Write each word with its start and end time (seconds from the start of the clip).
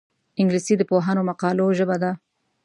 انګلیسي 0.39 0.73
د 0.77 0.81
پوهانو 0.89 1.27
مقالو 1.29 1.65
ژبه 1.77 1.95
ده 2.03 2.11